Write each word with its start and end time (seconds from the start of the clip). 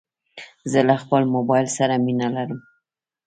زه 0.71 0.79
له 0.87 0.95
خپل 1.01 1.21
موبایل 1.35 1.67
سره 1.77 1.93
مینه 2.05 2.27
لرم. 2.35 2.59